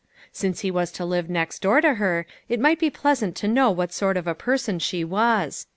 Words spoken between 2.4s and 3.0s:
it might be